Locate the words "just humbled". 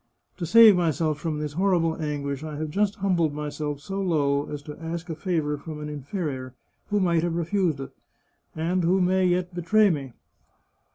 2.71-3.35